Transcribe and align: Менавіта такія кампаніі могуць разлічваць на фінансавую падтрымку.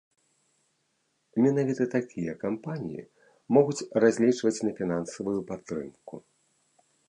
Менавіта 1.45 1.83
такія 1.97 2.33
кампаніі 2.45 3.05
могуць 3.57 3.87
разлічваць 4.07 4.57
на 4.69 4.75
фінансавую 4.81 5.39
падтрымку. 5.51 6.15